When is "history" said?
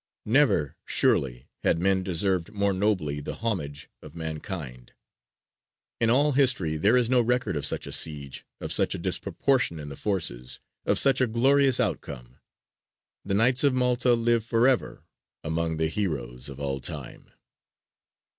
6.31-6.75